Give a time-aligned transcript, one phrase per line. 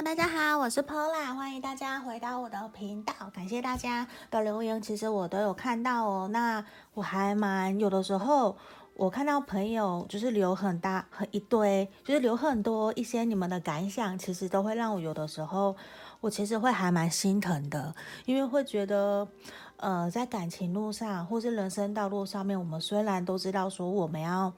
[0.00, 6.28] 大家好，我是 Pola，欢迎大家回到我的频道，感谢大家的留言，其实我都有看到哦。
[6.32, 8.56] 那我还蛮有的时候，
[8.94, 15.76] 我看到朋友就是留很大很一堆，就是留很多一些你们的感想，其实都会让我有的时候，
[16.20, 19.28] 我其实会还蛮心疼的，因为会觉得，
[19.76, 24.52] 呃，在感情路上或是人生道路上面，我们虽然都知道说我们要。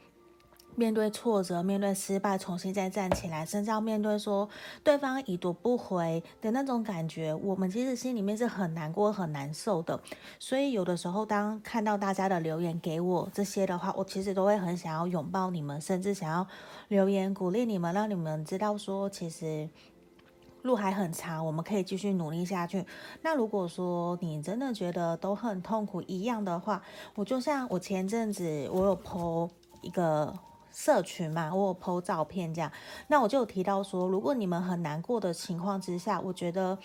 [0.77, 4.49] 面对挫折，面对失败，重新再站起来，甚至要面对说
[4.83, 10.01] 对方已读不回的那种感觉，我们其实心里面是很难过、很难受的。
[10.41, 16.45] 所以有的时候，当看到大家的留言给我这些的话，我其实都会很想要拥抱你们，甚至想要
[16.89, 19.69] 留言鼓励你们，让你们知道说，其实
[20.63, 22.85] 路还很长，我们可以继续努力下去。
[23.23, 26.83] 那如果说你真的觉得都很痛苦一样的话，
[27.15, 29.49] 我就像我前阵子我有 po
[29.81, 30.37] 一个。
[30.75, 32.71] 社群嘛，我有 po 照片这样，
[33.07, 36.77] 那我就有提到说，如果你们很难过的情况之下，我觉得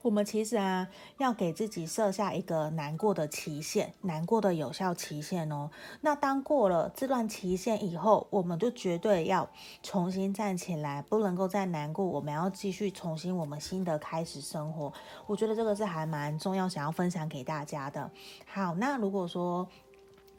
[0.00, 5.70] 我们其实啊，要给自己设下一个难过的期限，难过的有效期限哦。
[6.00, 9.46] 那当过了这段期限以后，我们就绝对要
[9.82, 14.90] 重新站起来，不能够再难过，我们要继续重新我们新的开始生活。
[15.26, 18.10] 我觉得这个是还蛮重要，想要分享给大家的。
[18.46, 19.68] 好，那如果说。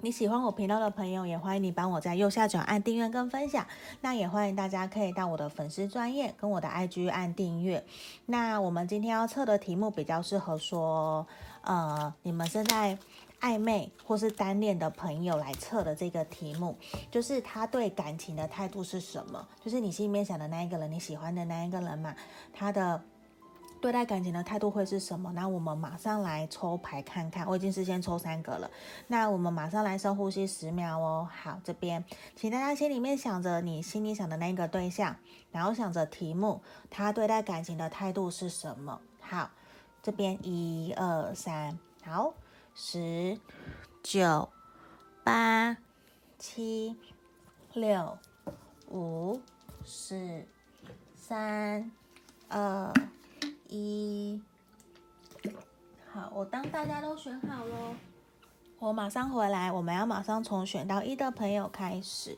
[0.03, 3.63] 你喜欢我频道的朋友，也欢迎你帮我在右下角按订阅跟分享。
[4.01, 7.85] 那也欢迎大家可以到我的粉丝专业跟我的 IG 按订阅。
[8.25, 11.27] 那我们今天要测的题目比较适合说，
[11.61, 12.97] 呃，你们正在
[13.41, 16.75] 暧昧或是单恋的朋友来测的这个题目，
[17.11, 19.47] 就是他对感情的态度是什么？
[19.63, 22.15] 就是你心里面想的那一个人，你喜欢的那一个人嘛，
[22.51, 22.99] 他的。
[23.81, 25.31] 对待感情的态度会是什么？
[25.33, 27.47] 那我们马上来抽牌看看。
[27.47, 28.69] 我已经事先抽三个了，
[29.07, 31.27] 那我们马上来深呼吸十秒哦。
[31.33, 35.15] 好，这边请大家心里面想着你心里想的那个对象，
[35.51, 39.01] 然后想着题目，他对待感情的态度是什么？
[39.19, 39.49] 好，
[40.03, 42.35] 这边一二三，好，
[42.75, 43.39] 十、
[44.03, 44.47] 九、
[45.23, 45.75] 八、
[46.37, 46.95] 七、
[47.73, 48.15] 六、
[48.91, 49.41] 五、
[49.83, 50.45] 四、
[51.15, 51.91] 三、
[52.47, 52.93] 二。
[53.71, 54.41] 一，
[56.11, 57.95] 好，我当大家都选好喽，
[58.79, 59.71] 我马上回来。
[59.71, 62.37] 我们要马上从选到一的朋友开始，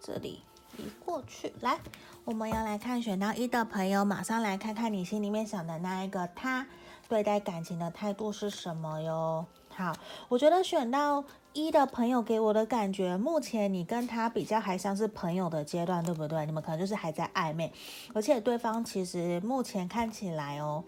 [0.00, 0.40] 这里
[0.78, 1.78] 移过去，来，
[2.24, 6.66] 我们要来看选到一的朋友，马上来看看你心里面想的那一个他
[7.06, 9.44] 对待感情的态度是什么哟。
[9.76, 9.94] 好，
[10.30, 11.22] 我觉得选到
[11.54, 16.46] 一的朋友给我的感觉，目前你跟他比较还像是朋友的阶段，对不对？
[16.46, 17.70] 你们可能就是还在暧昧，
[18.14, 20.82] 而且对方其实目前看起来哦。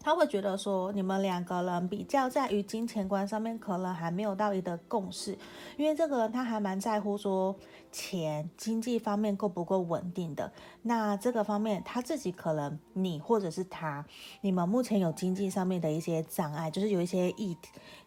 [0.00, 5.36] 他会觉得说，你们两个人比较在于金钱观上面，可能还没有到一个共识，
[5.76, 7.56] 因为这个人他还蛮在乎说
[7.90, 10.52] 钱经济方面够不够稳定的。
[10.82, 14.06] 那这个方面他自己可能你或者是他，
[14.42, 17.56] 你们目前有经济上面的一些障碍，就是有一些议，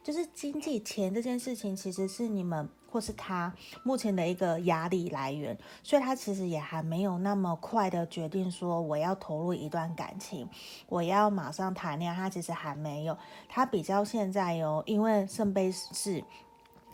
[0.04, 2.68] 就是经济钱这件事情其实是你们。
[2.92, 10.50] 或是他目前的一个压力来源，所以他其实也还没有那么快的决定说我要投入一段感情，
[10.88, 12.18] 我要马上谈恋爱。
[12.18, 13.16] 他其实还没有，
[13.48, 16.20] 他比较现在哟，因为圣杯四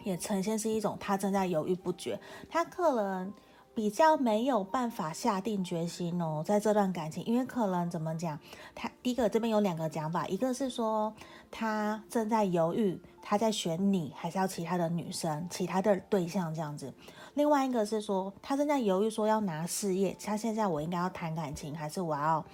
[0.03, 3.33] 也呈现是一种他正在犹豫不决，他可能
[3.75, 8.39] 比较没有办法下定决心哦，在这段感情，因为可能怎么讲，
[8.73, 11.13] 他第一个这边有两个讲法，一个是说
[11.51, 12.99] 他正在犹豫。
[13.27, 16.93] 他在选你，还是要其他的女生、其他的对象这样子。
[17.33, 20.15] 另外一个是说，他正在犹豫，说要拿事业。
[20.23, 22.45] 他现在我应该要谈感情，还是我要，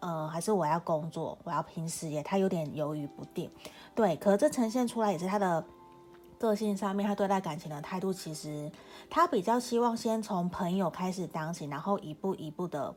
[0.00, 2.22] 呃，还是我要工作，我要拼事业？
[2.22, 3.50] 他有点犹豫不定。
[3.94, 5.64] 对，可这呈现出来也是他的
[6.44, 8.70] 个性上面，他对待感情的态度，其实
[9.08, 12.94] 他比较希望先从朋友开始当起，然后一步一步的。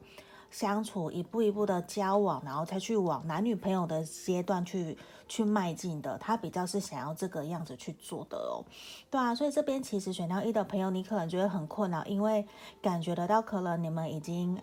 [0.50, 4.98] 相处一步一步的交往，然后再去往男女朋友的阶段去
[5.28, 8.64] 去迈进的，他比较是想要这个样子去做的哦，
[9.12, 12.48] 对啊，所以这边其实选到一的朋友，你可能觉得很困扰，因为
[12.82, 14.58] 感觉得到可能你们已经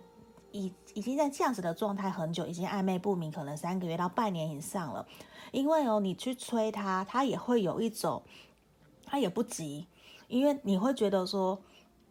[0.52, 5.06] 已已经在这样子的状态很久，已经暧昧不明，可能三个月到半年以上了，
[5.52, 8.22] 因为哦，你去催他，他也会有一种，
[9.14, 9.86] 他也不急，
[10.26, 11.60] 因为你会觉得说。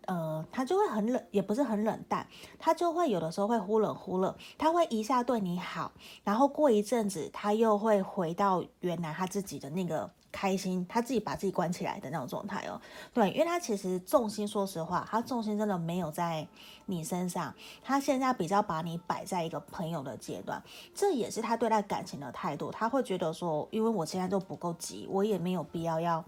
[0.05, 2.27] 呃，他就会很冷，也不是很冷淡，
[2.59, 5.93] 他就会有的时候会忽冷忽热，他会一下对你好，
[6.25, 12.81] 然后过一阵子他又会回到原来他自己的那个开心，他自己把自己关起来的那种状态哦。
[13.13, 16.45] 对，因为他其实重心，说实话，他重心真的没有在
[16.87, 20.61] 你身上，他现在比较把你摆在一个朋友的阶段，
[20.93, 26.25] 这也是他对待感情的态度，他会觉得说，因为我现在都不够急，我也没有必要要。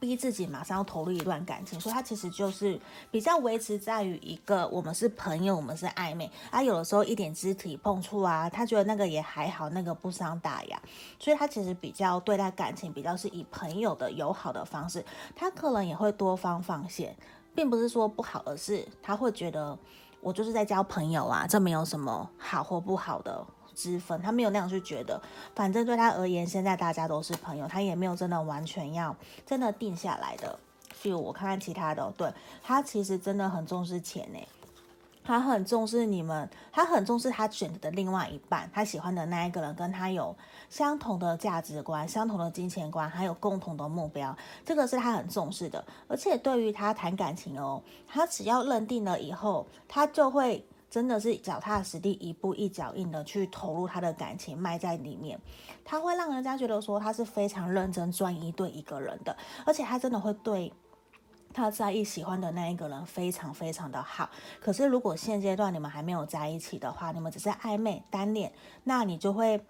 [0.00, 2.78] 逼自己马上要投入一段感情，所以他其实就是
[3.10, 10.80] 比较维持在于一个我们是朋友，我们是暧昧啊，有的时候一点肢体碰触啊，他觉得那个也还好，那个不伤大雅，
[11.18, 15.04] 所以他其实比较对待感情比较是以朋友的友好的方式，
[15.34, 17.16] 他可能也会多方放线，
[17.54, 19.78] 并不是说不好，而是他会觉得
[20.20, 23.46] 我就是在交朋友啊，这没有什么好或不好的。
[23.74, 25.20] 之分，他没有那样去觉得，
[25.54, 30.58] 反正对他而言，现在大家都是朋友，他也没有真的完全要真的定下来的。
[31.02, 32.32] 就我看看其他的，对，
[32.62, 34.38] 他其实真的很重视钱呢，
[35.22, 40.34] 他很重视你们，他很重视他选择的另外一半，他喜欢的那一个人跟他有
[40.70, 44.34] 相同的价值观、相同的金钱观，还有共同的目标，
[44.64, 45.84] 这个是他很重视的。
[46.08, 50.64] 而且对于他谈感情哦，他只要认定了以后，他就会。
[50.94, 55.36] 真的是脚踏实地，一步一脚印的去投入他的感情，埋在里面，
[55.84, 59.36] 他会让人家觉得说他是非常认真专一对一个人的，
[59.66, 60.72] 而且他真的会对
[61.52, 64.30] 他在意喜欢的那一个人非常非常的好。
[64.60, 68.52] 可是如果现阶段你们还没有在一起的话，你们只是暧昧单恋，
[68.84, 69.60] 那你就会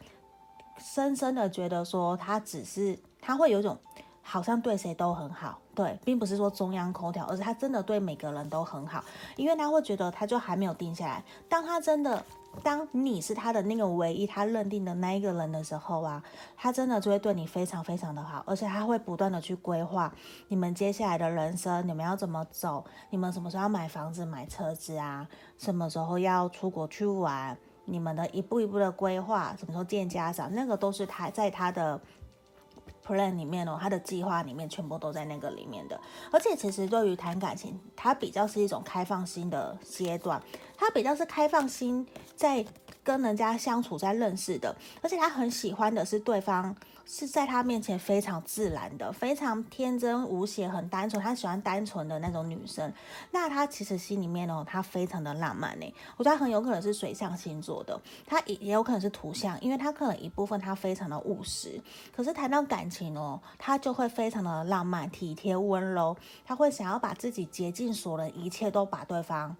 [0.76, 3.78] 深深的觉得说他只是他会有种。
[4.26, 9.04] 好像对谁都很好，对，并不是说中央空调，而是他真的对每个人都很好，
[9.36, 11.22] 因为他会觉得他就还没有定下来。
[11.46, 12.24] 当他真的，
[12.62, 16.24] 当你是他的那个唯一，他认定的那一个人的时候啊，
[16.56, 20.10] 他真的就会对你非常非常的好，而且他会不断的去规划
[20.48, 25.28] 你们接下来的人生，你们要怎么走，你们什么时候要买房子、买车子啊，
[25.58, 27.54] 什么时候要出国去玩，
[27.84, 32.00] 你们的一步一步的规划，什么时候见家长，那个都是他在他的。
[33.06, 36.00] Plan 里面哦，他的计划里面全部都在那个里面的，
[36.32, 40.42] 而且其实对于谈感情，它比较是一种开放心的阶段，
[40.76, 42.64] 它比较是开放心在
[43.04, 46.74] 跟人家相处，在认识的，而且他很喜欢的是对方。
[47.06, 51.22] 是在他面前非常自然的，非常天真无邪，很单纯。
[51.22, 52.90] 他喜欢单纯的那种女生。
[53.30, 55.94] 那他其实心里面哦，他非常的浪漫呢。
[56.16, 61.78] 我觉得很有可能是水象星座的，他也也有可能是土象，因为他可能一部分他非常的务实。
[62.10, 66.16] 可是谈到感情哦，他就会非常的浪漫、体贴、温柔。
[66.46, 69.54] 他会想要把自己竭尽所能，一切都把对方。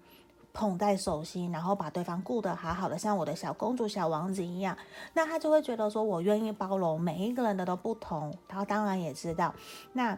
[0.55, 4.75] 捧在手心，然后把对方顾得好好的，像我的小公主、小王子一样，
[5.13, 8.33] 那他就会觉得说，我愿意包容每一个人的都不同。
[8.47, 9.53] 他当然也知道，
[9.91, 10.17] 那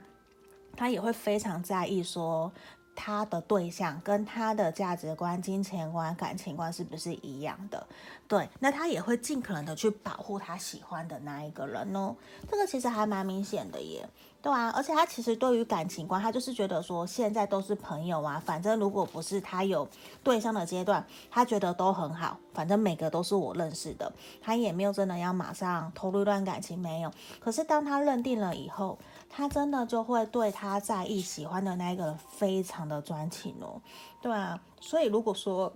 [0.75, 2.51] 他也会非常在意说，
[2.95, 7.87] 他的对象跟他的价值观、金钱观、感情观是不是一样的？
[8.27, 12.15] 对，那他也会尽可能的去保护他喜欢的那一个人哦。
[12.47, 14.07] 这个其实还蛮明显的耶。
[14.39, 19.85] 对啊，而且他其实对于感情观，他就是觉得说现在都是朋友啊，反正如果不是他有
[20.23, 27.11] 对象的阶段，他觉得都很好，反正每个都是我认识的，他也没有真的要马上投入一段感情，没有。
[27.39, 28.97] 可是当他认定了以后，
[29.29, 33.81] 他真的就会对他在意、喜欢的那个人非常的专情哦。
[34.21, 35.73] 对啊，所以如果说。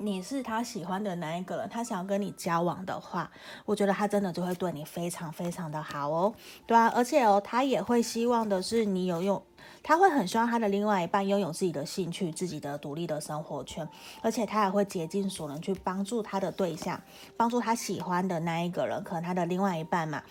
[0.00, 3.28] 你是他喜欢的那一个人，他想要跟你交往的话，
[3.64, 6.32] 我觉得他真的就会对你非常非常的好哦，
[6.66, 9.42] 对啊，而且哦，他也会希望的是你有用，
[9.82, 13.88] 他会很希望他的另外一半拥有自己的兴趣、自己的独立的生活圈，
[14.22, 17.00] 而且他也会竭尽所能去帮助他的对象，
[17.36, 20.22] 帮助他喜欢的那一个人，可能他的另外一半嘛，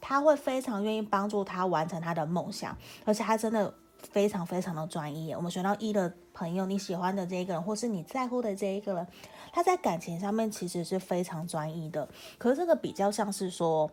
[0.00, 3.72] 他会非常愿意帮助他完成他的梦想，而且他真的。
[4.10, 5.32] 非常非常的专一。
[5.34, 9.06] 我们选到一的朋友，你喜欢的这一个人，或是你在乎的这一个人，
[9.52, 12.08] 他在感情上面其实是非常专一的。
[12.38, 13.90] 可是这个比较像是说，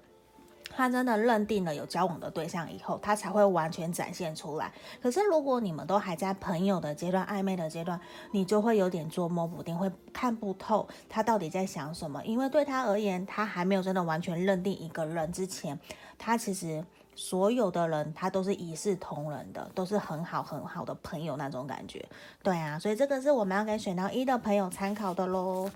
[0.70, 4.72] 他真的认定了有交往的对象以后，他才会完全展现出来。
[5.02, 8.00] 可是如果你们都还在朋友的阶段、暧昧的阶段，
[8.32, 12.24] 你就会有点捉摸不定，会看不透他到底在想什么。
[12.26, 15.80] 因为对他而言，他还没有真的完全认定一个人之前，
[16.18, 16.84] 他其实。
[17.16, 22.04] 所有的人，他都是一视同仁的，都是很好很好的朋友那种感觉。
[22.42, 25.70] 对啊，所以这个是我们要给选到一的朋友参考的喽。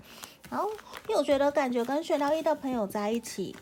[0.50, 0.64] 好，
[1.08, 3.54] 因为我觉得感觉跟选到一的朋友在一起，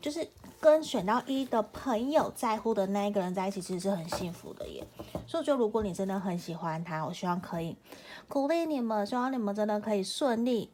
[0.00, 0.26] 就是
[0.60, 4.86] 跟选到一的朋友在乎的那一个人在一起，其实是很幸福的耶。
[5.26, 7.76] 所以，就如果你真的很喜欢他，我希望可以
[8.28, 10.70] 鼓励你们，希望你们真的可以顺利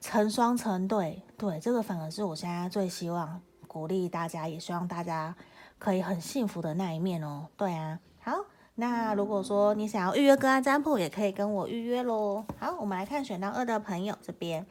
[0.00, 1.22] 成双成对。
[1.36, 5.36] 对，这个反而是我现在最希望鼓励大家，也希望大家。
[5.78, 8.44] 可以很幸福的那一面哦，对啊，好，
[8.74, 12.44] 那如果说你想要预约个案占卜，也可以跟我预约喽。
[12.58, 14.66] 好，我们来看选到二的朋友这边，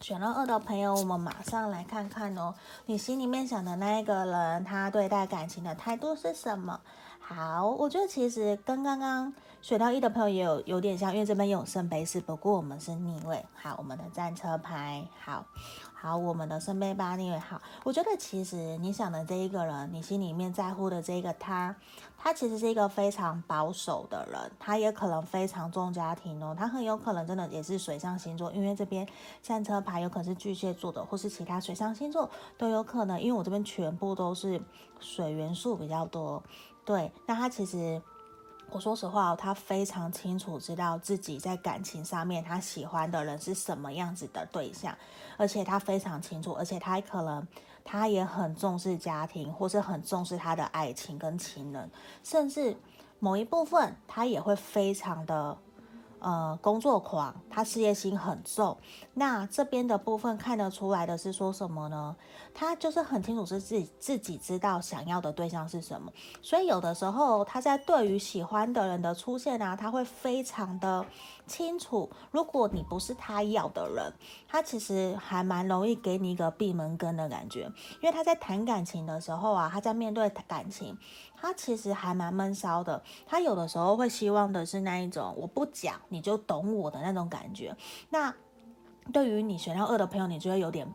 [0.00, 2.54] 选到二的朋友，我们马上来看看哦，
[2.86, 6.78] 你心里面想的那一个人，他对待感情的态度是什么？
[7.20, 13.44] 好，我觉得其实跟刚刚选到一的朋友也有有点像，因为这边有圣杯四，不过我们是逆位。
[13.54, 15.44] 好，我们的战车牌，好。
[16.00, 17.60] 好，我们的圣杯八逆位好。
[17.82, 21.74] 我觉得其实你想的这一个人，你心里面在乎的这个他，
[22.16, 29.04] 他其实是一个非常保守的人，他也可能非常重家庭哦，他很有可能真的也是水象星座，因为这边
[29.42, 34.62] 战车牌有可能是巨蟹座的，或是其他水象星座都有可能，因为我这边全部都是
[35.00, 36.40] 水元素比较多。
[36.84, 38.00] 对，那他其实。
[38.70, 44.96] 我说实话，他非常清楚知道自己在感情上面他喜欢的人是什么样子的对象，
[45.36, 47.46] 而且他非常清楚，而且他可能
[47.84, 51.90] 他也很重视家庭，或是很重视他的爱情跟情人，
[52.22, 52.76] 甚至
[53.18, 55.56] 某一部分他也会非常的。
[56.20, 58.76] 呃，工作狂，他事业心很重。
[59.14, 62.16] 那这边的部分看得出来的是说什么呢？
[62.54, 66.12] 他就是很清楚是自己自己知道想要的对象是什么。
[66.42, 71.04] 所以有的时候他在对于喜欢的人的出现啊，他会非常的
[71.46, 72.10] 清楚。
[72.30, 74.12] 如果你不是他要的人，
[74.48, 77.70] 他其实还蛮容易给你一个闭门羹的感觉。
[78.00, 80.96] 因为他在谈感情的时候啊，他在面对感情。
[81.40, 87.76] 他其实还蛮闷骚的，他有的时候会希望的是那一种我不讲你就懂我的那种感觉。
[88.10, 88.34] 那
[89.12, 90.92] 对于你选到二的朋友，你就会有点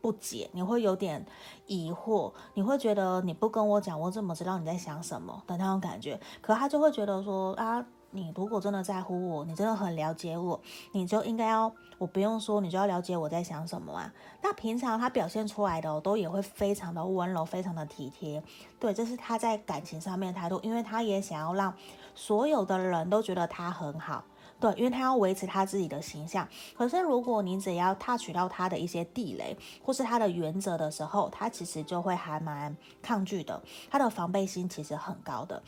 [0.00, 1.24] 不解，你会有点
[1.66, 6.20] 疑惑，你会觉得你不跟我讲，我怎么知道你在想什么的那种感觉？
[6.40, 7.84] 可他就会觉得说啊。
[8.14, 10.60] 你如果真的在乎我，你真的很了解我，
[10.92, 14.12] 你就应该要，我不用说，你就要了解我在想什么啊。
[14.42, 18.42] 那平常他表现出来的都也会非常的温柔，非常的体贴。
[18.78, 21.74] 对，这是他在感情上面态度，因为他也想要让
[22.14, 24.22] 所有的人都觉得他很好。
[24.60, 26.46] 对，因为他要维持他自己的形象。
[26.76, 35.60] 可是如果你只要踏取到他的一些地雷或是他的原则的时候，他其实就会还蛮抗拒的，他的防备心其实很高的。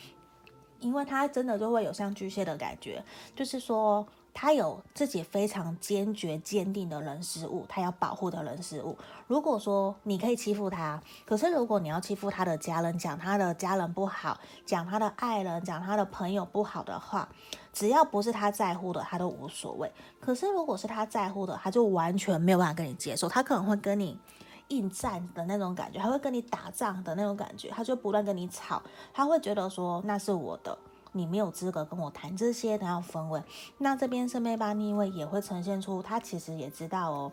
[0.85, 3.03] 因为他真的就会有像巨蟹的感觉，
[3.35, 8.95] 就是说他有自己非常坚决、坚定的人事物，他要保护的人事物。
[9.27, 17.27] 如果说你可以欺负他，可是如果你要欺负他的家人，讲他的家人不好，讲他的爱人，讲他的朋友不好的话，
[17.73, 19.91] 只要不是他在乎的，他都无所谓。
[20.21, 24.19] 可是如果是他在乎的，他就完全没有办法跟你接受，他可能会跟你。
[24.69, 30.77] 应战的那种感觉，他会跟你打仗的那种感觉，他就不断跟你吵，他会觉得说那是我的，
[31.13, 33.43] 你没有资格跟我谈这些的那种氛围。
[33.79, 37.33] 那这边圣杯八逆位也会呈现出他其实也知道哦，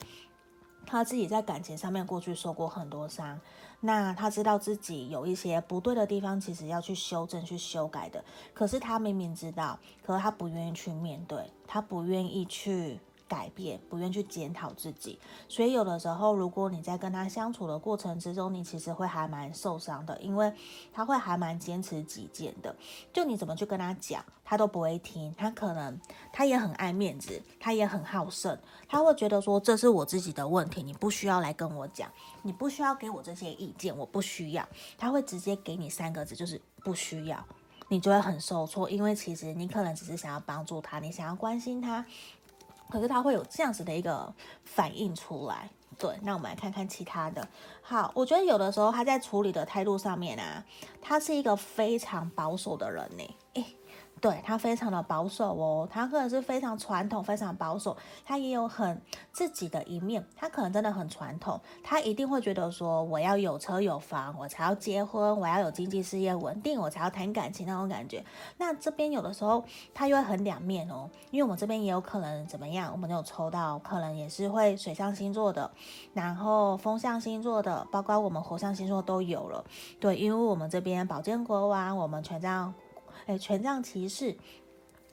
[0.86, 3.40] 他自己在感情上面过去受过很多伤，
[3.80, 8.24] 那他知道自己有一些不对的地方，其实要去修正、去修改的。
[8.54, 13.00] 可是他明明知道，可是他不愿意去面对，他不愿意去。
[13.32, 20.54] 改变，不愿去检讨自己，所以有的时候，如果你在跟他相处的过程之中，你其实会还蛮受伤的，因为
[20.92, 22.76] 他会还蛮坚持己见的，
[23.14, 25.98] 就你怎么去跟他讲，他都不会听，他可能
[26.34, 32.12] 他也很爱面子，他也很好胜，他会觉得说，这是我自己的问题，你不需要来跟我讲，
[32.42, 37.42] 你不需要给我这些意见，我不需要，他会直接给你三个字，就是不需要，
[37.88, 42.06] 你就会很受挫，因为其实你可能只是想要帮助他，你想要关心他。
[42.92, 44.32] 可是他会有这样子的一个
[44.66, 47.48] 反应出来，对，那我们来看看其他的。
[47.82, 50.64] 好，我觉得有的时候他在处理的态度上面啊，
[51.02, 53.36] 他是一个非常保守的人呢。
[53.54, 53.66] 诶
[54.22, 59.02] 对，他非常的保守哦，他可能是非常传统、非常保守，他也有很
[59.32, 68.24] 自己的一面，他可能真的很传统，他一定会觉得说，我要有车有房，我才要结婚，我要有经济事业稳定，我才要谈感情那种感觉。
[68.58, 75.72] 那这边有的时候他又会很两面哦，因为我们这边也有可能怎么样，我们有抽到，可能也是会水象星座的，
[76.14, 79.66] 然后风象星座的，包括我们火象星座都有了。
[80.00, 82.72] 对，因为我们这边宝剑国王，我们权杖。
[83.26, 84.36] 哎，权杖骑士，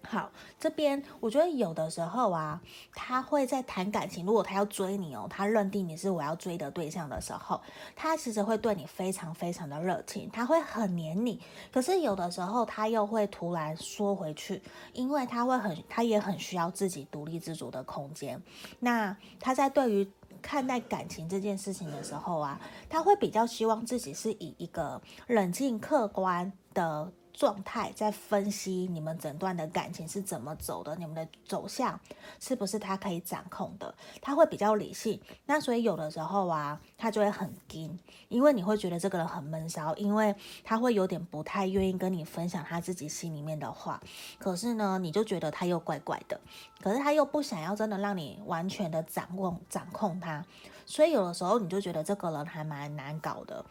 [0.03, 2.61] 好，这边我觉得有的时候啊，
[2.95, 4.25] 他会在谈感情。
[4.25, 7.61] 如果他要追你哦，他认定你是我要追的对象的时候，
[7.95, 11.41] 他其实会对你非常非常的热情，他会很黏你。
[11.73, 14.63] 可是有的时候他又会突然缩回去，
[14.95, 18.41] 因为他会很，他也很需要自己独立自主的空间。
[18.79, 20.11] 那他在对于
[20.41, 27.13] 看待感情这件事情的时候啊，他会比较希望自己是以一个冷静客观的。
[27.39, 31.99] 状态在分析你们整段的感情是怎么走的，你们的走向
[32.41, 33.95] 是不是他可以掌控的？
[34.21, 37.97] 他会比较理性，那所以有的时候啊，他就会很惊，
[38.29, 44.03] 因为你会觉得这个人很闷骚，因为他会有点不太愿意跟你分享他自己心里面的话。
[44.41, 46.41] 可是呢，你就觉得他又怪怪的，
[46.83, 50.45] 可是他又不想要真的让你完全的掌控掌控他，
[50.85, 53.65] 所以有的时候你就觉得这个人还蛮难搞的。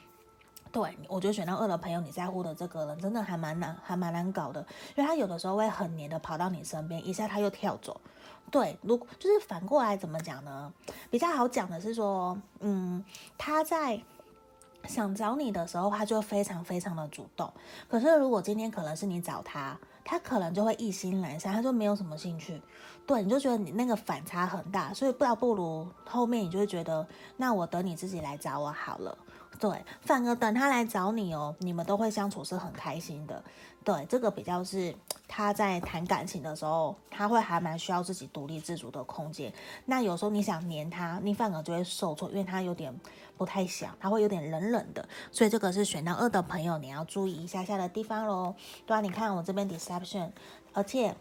[0.77, 4.59] 对，我觉得选到二的朋友，你在乎的这个人真的还蛮难，还蛮难搞的，
[4.95, 7.99] 因为他有的时候会很黏的跑到你身边，一下他又跳走。
[8.51, 10.71] 对，如就是反过来怎么讲呢？
[11.09, 13.03] 比较好讲的是说，嗯，
[13.39, 13.99] 他在
[14.83, 17.51] 想找你的时候，他就非常非常的主动。
[17.89, 22.61] 可是如果今天可能是你找他，他可能就会一心阑珊，他就没有什么兴趣。
[23.07, 27.07] 对，你就觉得你那个反差很大，所以不要不如后面你就会觉得，
[27.37, 29.17] 那我等你自己来找我好了。
[29.59, 33.43] 对，反而等他来找你哦，你们都会相处是很开心的。
[33.83, 34.93] 对，这个比较是
[35.27, 39.51] 他在谈感情的时候，他会还蛮需要自己独立自主的空间。
[39.85, 42.93] 那有时候你想黏他，你反而就会受挫，因为他有点
[43.37, 45.07] 不太想，他会有点冷冷的。
[45.31, 48.53] 所以这个是选到二的朋友，你要注意一下下的地方喽。
[48.85, 50.31] 对啊，你看我这边 deception，
[50.73, 51.15] 而且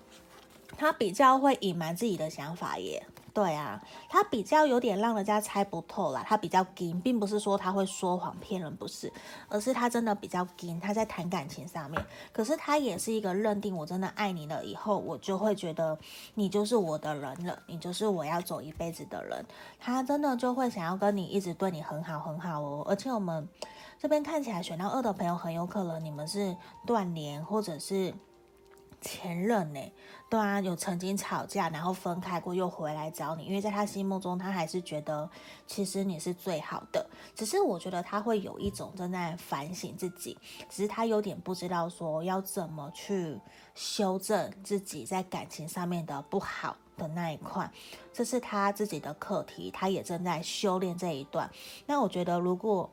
[0.76, 3.06] 他比较会隐瞒自己的想法耶。
[3.36, 3.78] 对啊，
[4.08, 6.24] 他比较有点让人家猜不透啦。
[6.26, 9.12] 他比较硬，并不是说他会说谎骗人，不是，
[9.50, 10.80] 而是他真的比较硬。
[10.80, 12.02] 他在谈感情上面，
[12.32, 15.98] 可是他也是一个认定我真的爱你了以后，我就会觉得
[16.32, 19.44] 你就是我的人了，你就是我要走一辈子的人。
[19.78, 22.86] 他真的就会想要跟你一直对你很好很好哦。
[22.88, 23.46] 而且我们
[23.98, 28.14] 这边看起来选到二的朋友，很有可能你们是断联或者是
[29.00, 29.80] 前任呢。
[30.28, 35.30] 对啊，有曾经吵架，然后分开过，又回来找你，因为在他心目中，他还是觉得
[35.68, 37.08] 其实你是最好的。
[37.32, 40.36] 只是我觉得他会有一种正在反省自己，
[40.68, 43.38] 只是他有点不知道说要怎么去
[43.76, 47.70] 修正自己在感情上面的不好的那一块，
[48.12, 51.48] 这是他自己的课题，他也正在修炼这一段。
[51.86, 52.90] 那我觉得，如果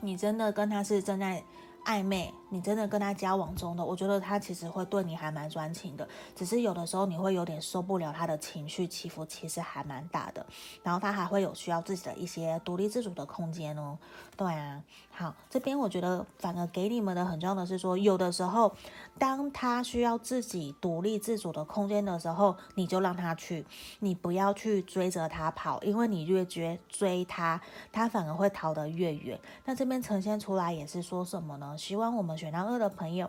[0.00, 1.44] 你真的跟他是正在
[1.84, 10.44] 暧昧，你真的跟他交往中的，我觉得他其实会对你还蛮专情的，只是有的时候你会有点受不了他的情绪起伏，其实还蛮大的。
[10.82, 13.98] 然后他还会有需要自己的一些独立自主的空间哦。
[14.36, 18.72] 对啊，好，这边我觉得反而给你们的很重要的是说，有的时候
[19.18, 23.66] 当他需要自己独立自主的空间的时候，你就让他去，
[23.98, 27.60] 你不要去追着他跑，因为你越追追他，
[27.92, 29.38] 他反而会逃得越远。
[29.64, 31.76] 那这边呈现出来也是说什么呢？
[31.76, 33.28] 希望我们选到二的朋友，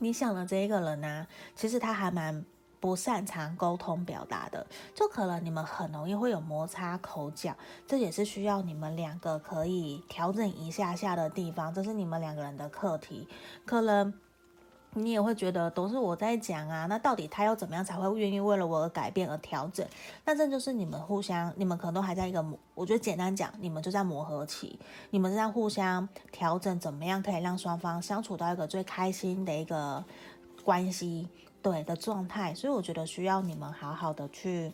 [0.00, 2.44] 你想的这一个人呢、其实他还蛮
[2.80, 7.56] 不擅长沟通表达的，就可能你们很容易会有摩擦口角，
[7.86, 13.28] 这也是需要你们两个可以调整一下下的地方，这是你们两个人的课题，
[13.64, 14.12] 可能。
[14.94, 19.86] 你也会觉得都是我在讲啊，那到底他要怎么样才会愿意为了我而改变而调整？
[20.24, 24.78] 那这就是你们互相，你们可能都还在一个磨，我觉得简单讲，你们就在磨合期，
[25.10, 30.04] 你们在互相调整，怎么样可以让双方相处到一个最开心的一个
[30.64, 31.28] 关系，
[31.62, 32.54] 对的状态。
[32.54, 34.72] 所以我觉得需要你们好好的去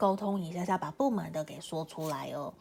[0.00, 2.54] 沟通一下下，把不满的给说出来哦。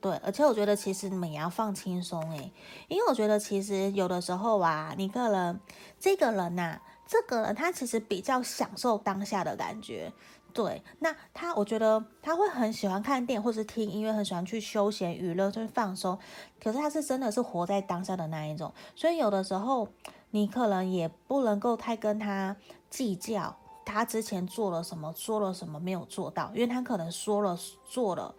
[0.00, 2.50] 对，而且我觉得其实你们也要放轻松诶，
[2.88, 5.60] 因为我觉得其实有的时候啊，你个人
[6.00, 10.10] 这个人呐、这个人他其实比较享受当下的感觉。
[10.54, 16.18] 对，那他我觉得他会很喜欢看电影或是听音乐，很喜欢去休闲娱乐，就是放松。
[16.62, 19.86] 可是他是真的是活在当下的那一种，所以有的时候
[20.30, 22.56] 你可能也不能够太跟他
[22.88, 23.54] 计较，
[23.86, 27.56] 他之前做了什么，说了什么没有做到，因为他可能说了
[27.88, 28.34] 做了。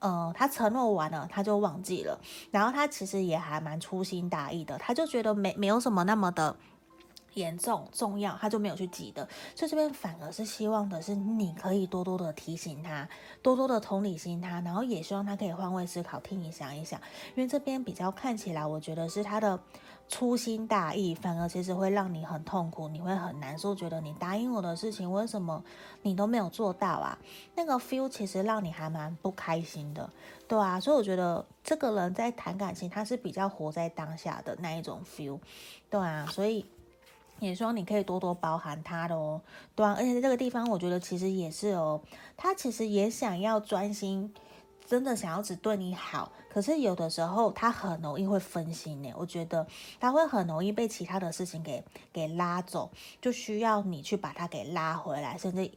[0.00, 2.20] 呃，他承诺完了，他就忘记了。
[2.50, 6.54] 然后他其实也还蛮粗心大意的，他就觉得没没有什么那么的
[7.34, 9.28] 严重重要，他就没有去记得。
[9.56, 13.08] 所以这边反而是希望的是，你可以多多的提醒他，
[13.42, 17.00] 多多的同理心他，然后也希望他可以换位思考，听你想一想。
[17.34, 19.58] 因为这边比较看起来，我觉得是他的。
[20.08, 25.62] 粗心大意，反而其实会让你很痛苦，你会很难受，觉得你答应我的事情，为什么
[26.02, 27.18] 你都没有做到啊？
[27.54, 30.08] 那个 feel 其实让你还蛮不开心的，
[30.48, 35.38] 对啊，所以我觉得这个人在谈感情，他是比较活在当下的那一种 feel，
[35.90, 36.64] 对啊，所以
[37.38, 39.40] 也希望你可以多多包涵他的哦，
[39.74, 42.00] 对啊，而且在这个地方，我觉得其实也是哦，
[42.36, 44.32] 他其实也想要专心。
[44.88, 49.12] 真的想要只对你好，可是有的时候他很容易会分心呢。
[49.18, 49.66] 我觉得
[50.00, 55.70] 他会很容易被其他的事情给给拉走，就需要你去把他给拉回来，甚至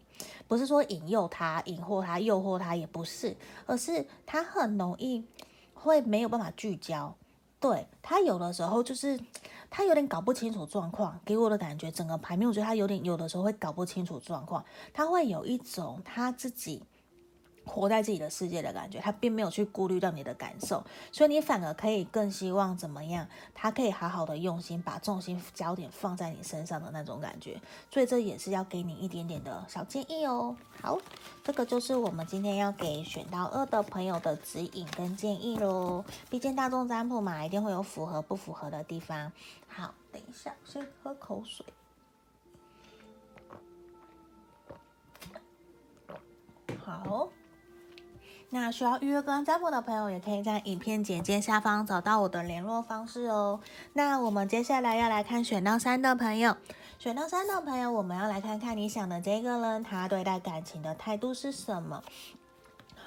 [0.47, 5.25] 不是说引诱他、引惑他、诱惑他，也不是，而是他很容易
[5.73, 7.13] 会没有办法聚焦。
[7.59, 9.19] 对，他有的时候就是
[9.69, 16.81] 他有点搞不清楚状况，给我的感觉，整个牌面我觉得他有点有的时候会搞不清楚状况，他会有一种他自己。
[17.65, 23.27] 活在自己的世界的感觉，他并没有去顾虑到你的感受，所以你反而可以更希望怎么样？
[23.53, 27.61] 他可以好好的用心，把重心焦点放在你身上的那种感觉。
[27.89, 30.55] 所以这也是要给你一点点的小建议哦。
[30.81, 30.97] 好，
[31.43, 36.03] 这个就是我们今天要给选到二的朋友的指引跟建议喽。
[36.29, 39.31] 毕竟大众占卜嘛，一定会有符合不符合的地方。
[39.67, 41.65] 好，等一下，先喝口水。
[46.83, 47.29] 好。
[48.53, 53.61] 那需要预约个案占卜的朋友，也可以在影片简介下方找到我的联络方式哦。
[53.93, 56.57] 那我们接下来要来看选到三的朋友，
[56.99, 62.03] 选到三的朋友，我们要来看看你想的这个人，他对待感情的态度是什么？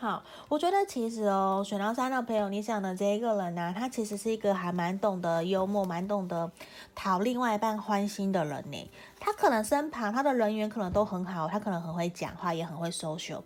[0.01, 6.51] 好，我觉得其实哦，选到三的朋友，你想的这一个人呢、他其实是一个还蛮懂得幽默、蛮懂得
[6.95, 8.91] 讨另外一半欢心的人呢。
[9.21, 13.43] 他可能身旁他的人缘可能都很好，他可能很会讲话，也很会 social。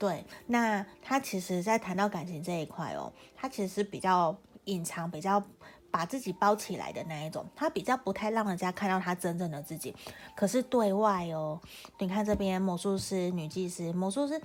[0.00, 4.34] 对，那他其实，在谈到感情这一块哦，他其实是比较
[4.64, 5.40] 隐藏、比较
[5.90, 9.94] 把自己包起来的那一种，他比较不太让人家看到他真正的自己。
[10.34, 11.60] 可是对外哦，
[11.98, 14.40] 你看这边魔术师、女技师、魔术师。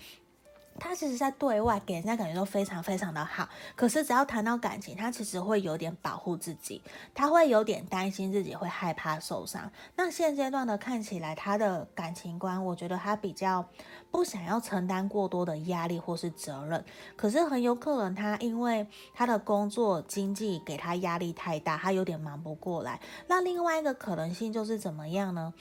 [0.78, 6.82] 他其实，在对外给人家感觉都非常非常的好，可是只要谈到感情，他其实会有点保护自己，
[7.14, 9.72] 他会有点担心自己会害怕受伤。
[9.96, 13.66] 那现阶段的看起来，他的感情观，我觉得他比较
[14.12, 16.84] 不想要承担过多的压力或是责任，
[17.16, 23.00] 可是很有可能他因为他的工作经济给他压力太大，他有点忙不过来。
[23.28, 25.54] 那另外一个可能性就是怎么样呢？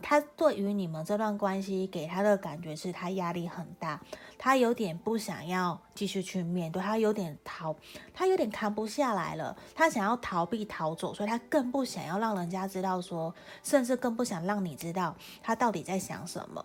[0.00, 4.00] 他对于你们这段关系给他的感觉是他压力很大，
[4.38, 4.61] 他。
[4.62, 7.76] 有点不想要继续去面对，他有点逃，
[8.14, 16.64] 他有点扛不下来了，他想要逃避逃走，所以他更不想要让人家知道说，甚至更不想让你知道他到底在想什么。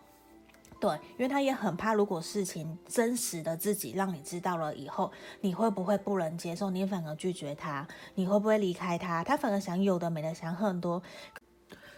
[0.79, 6.69] 对，因为他也很怕，如果事情真实的自己让你知道了以后，你会不会不能接受？
[6.69, 9.23] 你反而拒绝他，你会不会离开他？
[9.23, 11.01] 他反而想有的没的想很多。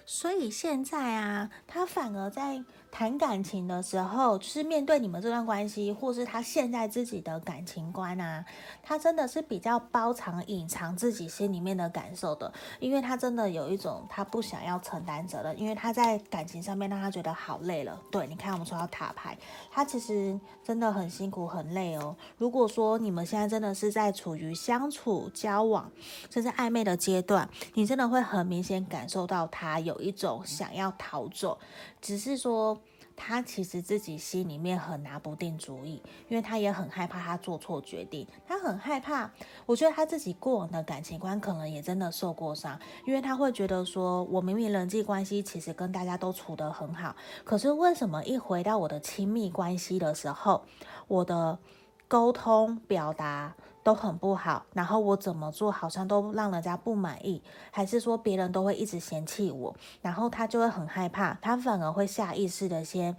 [0.05, 2.63] 所以现在啊，他反而在。
[2.91, 8.43] 谈感情的时候，就是面对你们这段关系，或是他现在自己的感情观啊，
[8.81, 17.99] 他真的是比较包藏、隐藏自己心里面的感受的，因为他真的有一种他不想要承担责任，因为他在感情上面让他觉得好累了。
[18.11, 19.37] 对，你看我们说到塔牌，
[19.71, 22.15] 他其实真的很辛苦、很累哦。
[22.37, 25.91] 如果说你们现在真的是在处于相处、交往，
[26.29, 31.57] 甚至暧昧的阶段，你真的会很明显感受到他有一种想要逃走，
[32.01, 32.79] 只是说。
[33.21, 39.29] 他其实自己心里面很拿不定主意，因为他也很害怕他做错决定，他很害怕。
[39.65, 50.63] 我觉得他自己过往的感情观可能也真的受过伤，因为他会觉得说，我明明人际关系其实跟大家都处得很好，可是为什么一回到我的亲密关系的时候，
[51.09, 51.59] 我的
[52.07, 63.15] 沟通表达都很不好，然后我怎么做好像都让人家不满意，还是说别人都会一直嫌弃我，然后他就会很害怕，他反而会下意识的先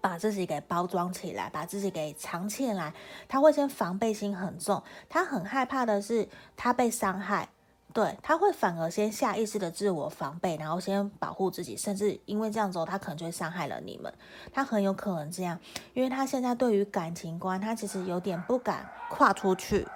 [0.00, 2.94] 把自己给包装起来，把自己给藏起来，
[3.28, 7.48] 他会先防备心很重，他很害怕的是他被伤害。
[7.96, 14.12] 对，他会反而先下意识的自我防备，然后先保护自己，甚至因为这样子，他可能就会伤害了你们。
[14.52, 15.58] 他很有可能这样，
[15.94, 19.88] 因为他现在对于感情观，他其实有点不敢跨出去。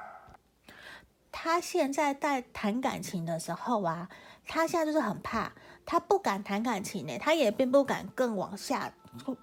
[1.30, 4.08] 他现在在谈感情的时候啊，
[4.46, 5.52] 他现在就是很怕，
[5.84, 8.92] 他不敢谈感情呢，他也并不敢更往下。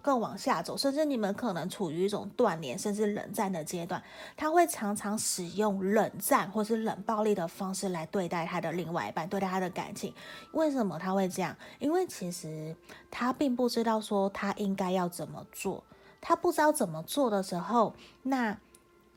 [0.02, 4.02] 更往下走，甚至你们可能处于一种断联甚至冷战的阶段，
[4.38, 10.14] 他会常常使用冷战或是冷暴力的方式来对待他的另外一半，对待他的感情。
[10.54, 11.54] 为什么他会这样？
[11.80, 12.74] 因为其实
[13.12, 15.84] 他并不知道说他应该要怎么做，
[16.22, 18.58] 他不知道怎么做的时候，那。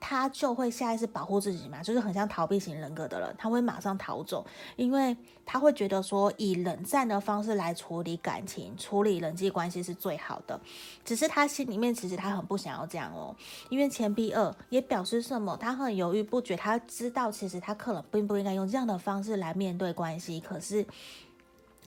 [0.00, 4.44] 他就会下意识保护自己嘛，就是很像逃避型人格的人，他会马上逃走，
[4.76, 10.58] 因为他会觉得说以冷战的方式来处理感情、处理人际关系是最好的。
[11.04, 13.36] 只是他心里面其实他很不想要这样哦，
[13.68, 15.56] 因为钱币二也表示什么？
[15.58, 20.86] 他很犹豫不决，他知道其实他可能并不应该用这样的方式来面对关系，可是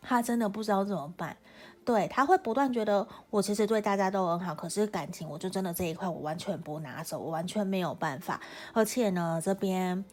[0.02, 1.36] 他真的不知道怎么办。
[1.86, 8.40] 对，他会不断觉得我其实对大家都很好，可是感情我就真的这一块我完全不拿手，我完全没有办法。
[8.72, 10.04] 而且呢，这边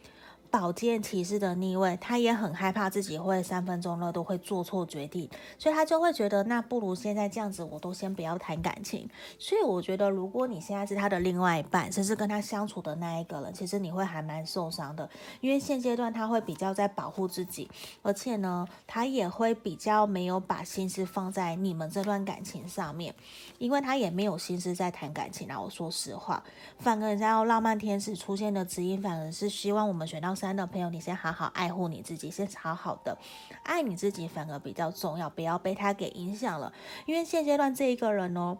[0.50, 9.08] 宝剑骑士的逆位，他也很害怕自己会三分钟热度会做错决定，所以他就会觉得那不如现在这样子，我都先不要谈感情。
[9.38, 15.08] 所以我觉得，如果你现在是他的另外一半，甚至跟他相处的那一个人，其实你会还蛮受伤的，
[15.40, 17.70] 因为现阶段他会比较在保护自己，
[18.02, 23.14] 而且呢，他也会比较没有把心思放在你们这段感情上面，
[23.58, 25.60] 因为他也没有心思在谈感情啊。
[25.60, 26.42] 我说实话，
[26.80, 30.34] 反而人家要浪漫天使出现的指引，反而是希望我们选到。
[30.40, 33.18] 三的朋友，你先好好爱护你自己，先好好的
[33.62, 36.72] 爱你自己，反而比较重要，不要被他给影响了。
[37.04, 38.56] 因为现阶段这一个人哦，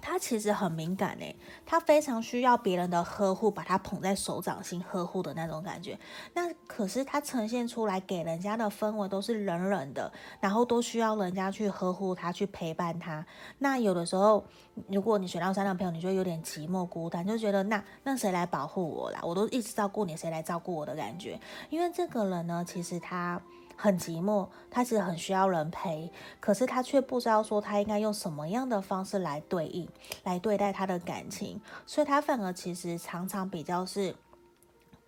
[0.00, 1.34] 他其实很敏感诶，
[1.66, 5.98] 他非常需要别人的呵护，把他捧在手掌心呵护的那种感觉。
[6.34, 13.24] 那可是他呈现出来给人家的氛围都是冷冷的，然后都需要人家去呵护他，去陪伴他。
[13.58, 14.44] 那有的时候，
[14.88, 19.20] 如果你选到三的朋友，你就有点寂寞孤单，就觉得那那谁来保护我啦？
[19.22, 21.40] 我都一直照顾你，谁来照顾我的感觉？
[21.70, 23.40] 因为这个人呢，其实他。
[23.80, 26.10] 很寂寞，他其实很需要人陪，
[26.40, 29.88] 可是他却不知道说他应该用什么样的方式来对应，
[30.24, 34.16] 来对待他的感情，所以他反而其实常常比较是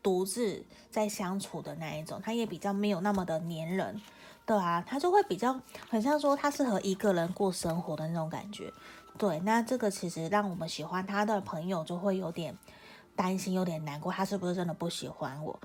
[0.00, 4.00] 独自在相处的那一种，他也比较没有那么的黏人，
[4.46, 8.72] 对啊，他就会比较很像说他适合一个人过生活的那种感觉，
[9.18, 12.56] 对，那这个其实让我们喜欢他的朋友就会有点
[13.16, 15.58] 担心，有点难过，他是不是真的不喜欢我？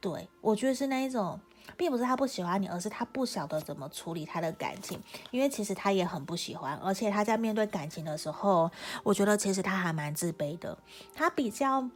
[0.00, 1.40] 对，我觉得是那一种。
[1.76, 8.70] 并不是他不喜欢你，而是他不晓得怎么处理他的感情，因为其实他也很不喜欢，而且他在面对感情的时候，
[9.02, 10.76] 我觉得其实他还蛮自卑的，
[11.14, 11.88] 他比较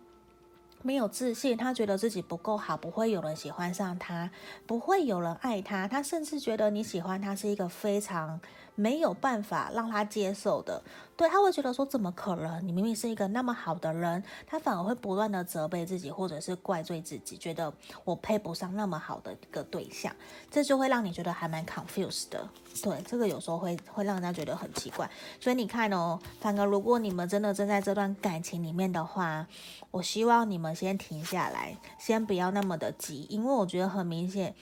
[0.83, 4.31] 没有自信，他觉得自己不够好，不会有人喜欢上他，
[4.67, 8.41] 不会有人爱他，他甚至觉得你喜欢他是一个非常
[8.77, 10.81] 没有办法让他接受的。
[11.17, 12.69] 对，他会觉得说，怎么可能？
[12.69, 17.73] 你明明是一个那么好的人，他反而会不断的责备自己，或者是怪罪自己，觉得
[18.05, 20.15] 我配不上那么好的一个对象，
[20.51, 22.47] 这就会让你觉得还蛮 confused 的。
[22.83, 25.11] 对，这个有时候会会让人家觉得很奇怪。
[25.41, 29.47] 所以你看哦，反而如果你们真的正在这段感情里面的话，
[29.91, 34.55] 我希望你们先停下来，先不要那么的急，因为我觉得很明显。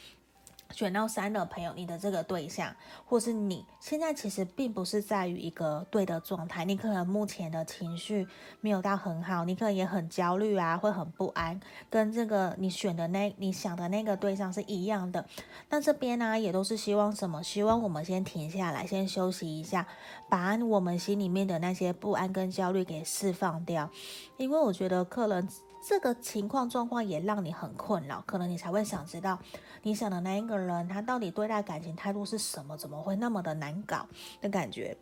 [0.74, 2.74] 选到三的朋友，你的这个对象，
[3.06, 8.26] 或是你现在其实并不是在于一个对的状态，你可能目前的情绪
[8.60, 15.24] 没有到很好，你可能也很焦虑啊，会很不安，跟这个你选的那你想的那个对象是一样的。
[15.70, 17.40] 那这边呢，也都是希望什么？
[17.42, 19.86] 希望我们先停下来，先休息一下，
[20.28, 23.88] 把我们心里面的那些不安跟焦虑给释放掉，
[24.36, 25.48] 因为我觉得客人。
[25.86, 29.38] 这个情况状况也让你很困扰，可能你才会想知道，
[29.82, 32.74] 你想的那一个人他到底对待感情态度是什么？
[32.74, 34.06] 怎么会那么的难搞
[34.40, 34.96] 的感觉？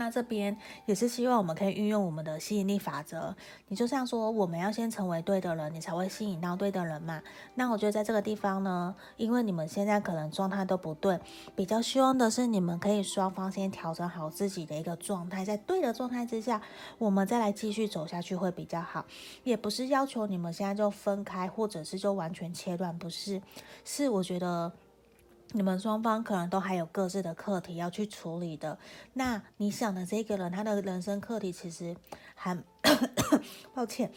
[0.00, 3.36] 那这边也是希望我们可以运用我们的吸引力法则。
[3.68, 7.22] 你就像说，我们要先成为对的人，你才会吸引到对的人嘛。
[7.54, 11.20] 那我觉得在这个地方呢，因为你们现在可能状态都不对，
[11.54, 16.62] 比较希望的是你们可以双方先调整好自己的一个状态，在对的状态之下，
[16.96, 19.04] 我们再来继续走下去会比较好。
[19.44, 23.42] 也不是要求你们现在就分开，或者是就完全切断，不是，
[23.84, 24.72] 是我觉得。
[25.52, 28.78] 你们双方可能都还有各自的课题要去处理的。
[29.14, 31.96] 那你想的这个人，他的人生课题其实
[32.34, 32.56] 还，
[33.74, 34.12] 抱歉。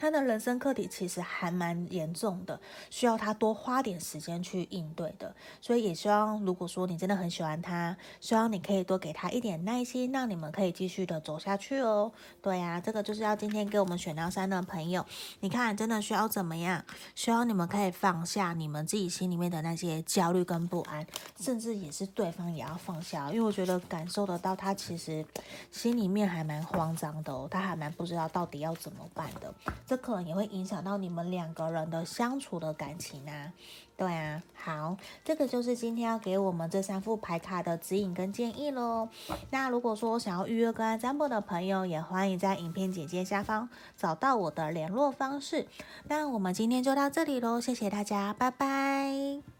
[0.00, 2.58] 他的人生课题其实还蛮严重的，
[2.88, 5.36] 需要他多花点时间去应对的。
[5.60, 12.10] 所以也希望，如果说你真的很喜欢他，希望你可以多给他一点耐心，让你们可以继续的走下去哦。
[12.40, 15.04] 对呀，这个就是要今天给我们选到三的朋友，
[15.40, 16.82] 你看真的需要怎么样？
[17.14, 21.06] 需要你们可以放下你们自己心里面的那些焦虑跟不安，
[21.38, 25.22] 甚至也是对方也要放下，因为我觉得感受得到他其实
[25.70, 29.52] 心里面还蛮慌张的哦，他还蛮不知道到底要怎么办的。
[29.90, 33.52] 这可能也会影响到你们两个人的相处的感情啊，
[33.96, 39.08] 对啊，好，这个就是今天要给我们这三副牌卡的指引跟建议喽。
[39.50, 45.66] 那如果说想要预约个案占卜的朋友，也欢迎在影片简介下方找到我的联络方式。
[46.06, 49.59] 那我们今天就到这里喽，谢谢大家，拜拜。